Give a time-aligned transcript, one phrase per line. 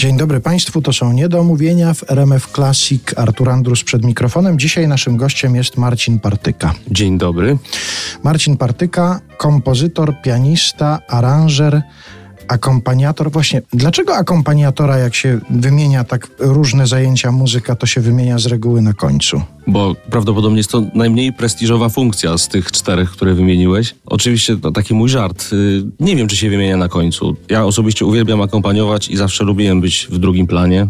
[0.00, 3.02] Dzień dobry Państwu, to są Niedomówienia w RMF Classic.
[3.16, 4.58] Artur Andrus przed mikrofonem.
[4.58, 6.74] Dzisiaj naszym gościem jest Marcin Partyka.
[6.90, 7.58] Dzień dobry.
[8.22, 11.82] Marcin Partyka, kompozytor, pianista, aranżer,
[12.50, 13.30] akompaniator.
[13.30, 18.82] Właśnie, dlaczego akompaniatora, jak się wymienia tak różne zajęcia muzyka, to się wymienia z reguły
[18.82, 19.42] na końcu?
[19.66, 23.94] Bo prawdopodobnie jest to najmniej prestiżowa funkcja z tych czterech, które wymieniłeś.
[24.06, 25.52] Oczywiście to taki mój żart.
[25.52, 27.36] Y, nie wiem, czy się wymienia na końcu.
[27.48, 30.86] Ja osobiście uwielbiam akompaniować i zawsze lubiłem być w drugim planie.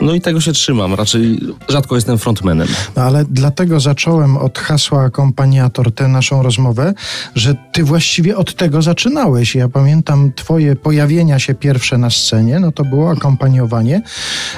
[0.00, 0.94] No i tego się trzymam.
[0.94, 2.68] Raczej rzadko jestem frontmanem.
[2.96, 6.94] No ale dlatego zacząłem od hasła akompaniator tę naszą rozmowę,
[7.34, 9.54] że ty właściwie od tego zaczynałeś.
[9.54, 14.02] Ja pamiętam twoje pojawienia się pierwsze na scenie, no to było akompaniowanie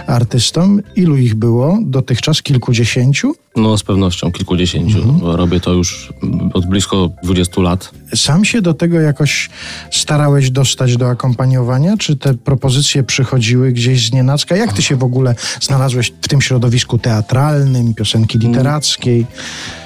[0.07, 0.81] artystom.
[0.97, 2.43] Ilu ich było dotychczas?
[2.43, 3.35] Kilkudziesięciu?
[3.59, 4.99] No z pewnością kilkudziesięciu.
[4.99, 5.37] Mhm.
[5.37, 6.13] Robię to już
[6.55, 7.91] od blisko 20 lat.
[8.15, 9.51] Sam się do tego jakoś
[9.91, 11.97] starałeś dostać do akompaniowania?
[11.97, 14.57] Czy te propozycje przychodziły gdzieś z nienacka?
[14.57, 18.49] Jak ty się w ogóle znalazłeś w tym środowisku teatralnym, piosenki mm.
[18.49, 19.27] literackiej?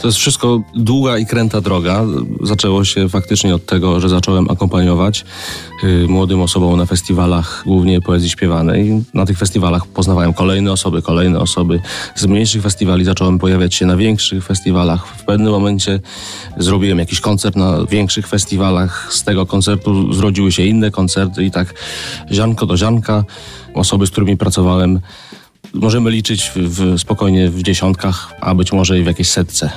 [0.03, 2.05] To jest wszystko długa i kręta droga.
[2.43, 5.25] Zaczęło się faktycznie od tego, że zacząłem akompaniować
[5.85, 9.05] y, młodym osobom na festiwalach, głównie poezji śpiewanej.
[9.15, 11.81] Na tych festiwalach poznawałem kolejne osoby, kolejne osoby.
[12.15, 15.07] Z mniejszych festiwali zacząłem pojawiać się na większych festiwalach.
[15.07, 16.01] W pewnym momencie
[16.57, 19.09] zrobiłem jakiś koncert na większych festiwalach.
[19.13, 21.75] Z tego koncertu zrodziły się inne koncerty i tak
[22.33, 23.25] ziarnko do ziarnka.
[23.75, 25.01] Osoby, z którymi pracowałem,
[25.75, 29.71] możemy liczyć w, w, spokojnie w dziesiątkach, a być może i w jakiejś setce.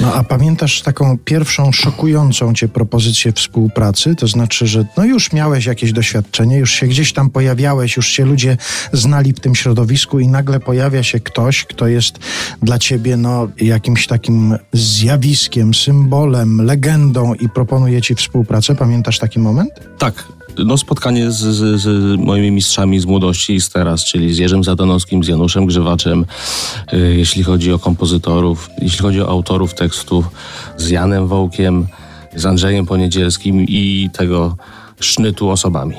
[0.00, 4.14] No a pamiętasz taką pierwszą szokującą cię propozycję współpracy?
[4.14, 8.24] To znaczy, że no już miałeś jakieś doświadczenie, już się gdzieś tam pojawiałeś, już się
[8.24, 8.56] ludzie
[8.92, 12.18] znali w tym środowisku i nagle pojawia się ktoś, kto jest
[12.62, 18.74] dla ciebie no jakimś takim zjawiskiem, symbolem, legendą i proponuje ci współpracę.
[18.74, 19.70] Pamiętasz taki moment?
[19.98, 24.38] Tak, no, spotkanie z, z, z, moimi mistrzami z młodości i z teraz, czyli z
[24.38, 26.24] Jerzym Zadanowskim, z Januszem Grzywaczem,
[26.92, 30.28] y, jeśli chodzi o kompozytorów, jeśli chodzi o autorów tekstów,
[30.76, 31.86] z Janem Wołkiem,
[32.36, 34.56] z Andrzejem Poniedzielskim i tego
[35.00, 35.94] sznytu osobami.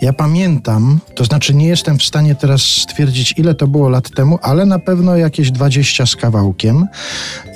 [0.00, 4.38] Ja pamiętam, to znaczy nie jestem w stanie teraz stwierdzić, ile to było lat temu,
[4.42, 6.86] ale na pewno jakieś 20 z kawałkiem.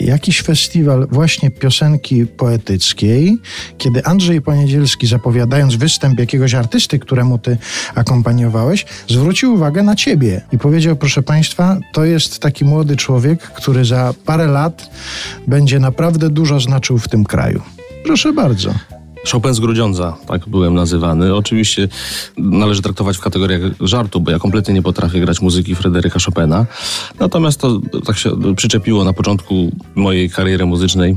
[0.01, 3.39] Jakiś festiwal właśnie piosenki poetyckiej,
[3.79, 7.59] kiedy Andrzej Poniedzielski, zapowiadając występ jakiegoś artysty, któremu ty
[7.95, 13.85] akompaniowałeś, zwrócił uwagę na ciebie i powiedział: Proszę Państwa, to jest taki młody człowiek, który
[13.85, 14.91] za parę lat
[15.47, 17.63] będzie naprawdę dużo znaczył w tym kraju.
[18.05, 18.75] Proszę bardzo.
[19.33, 21.35] Chopin z Grudziądza, tak byłem nazywany.
[21.35, 21.89] Oczywiście
[22.39, 26.67] należy traktować w kategoriach żartu, bo ja kompletnie nie potrafię grać muzyki Fryderyka Chopina.
[27.21, 31.17] Natomiast to tak się przyczepiło na początku mojej kariery muzycznej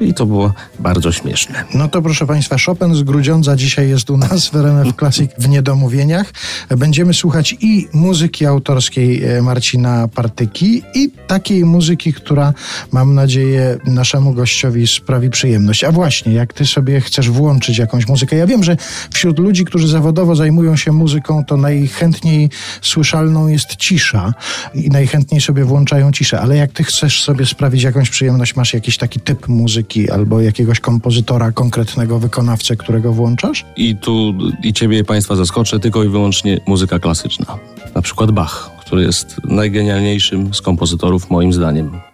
[0.00, 1.64] i to było bardzo śmieszne.
[1.74, 5.48] No to proszę Państwa, Chopin z Grudziądza dzisiaj jest u nas w RMF Classic w
[5.48, 6.32] Niedomówieniach.
[6.76, 12.54] Będziemy słuchać i muzyki autorskiej e, Marcina Partyki i takiej muzyki, która
[12.92, 15.84] mam nadzieję naszemu gościowi sprawi przyjemność.
[15.84, 18.76] A właśnie, jak Ty sobie chcesz włączyć jakąś muzykę, ja wiem, że
[19.12, 22.50] wśród ludzi, którzy zawodowo zajmują się muzyką, to najchętniej
[22.82, 24.34] słyszalną jest cisza
[24.74, 28.96] i najchętniej sobie włączają ciszę, ale jak Ty chcesz sobie sprawić jakąś przyjemność, masz jakiś
[28.96, 33.64] taki typ muzyki, muzyki albo jakiegoś kompozytora, konkretnego wykonawcę, którego włączasz?
[33.76, 37.58] I tu i ciebie i państwa zaskoczę, tylko i wyłącznie muzyka klasyczna.
[37.94, 42.11] Na przykład Bach, który jest najgenialniejszym z kompozytorów moim zdaniem.